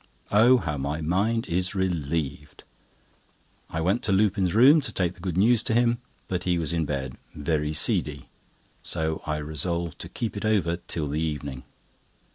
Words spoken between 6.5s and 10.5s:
was in bed, very seedy, so I resolved to keep it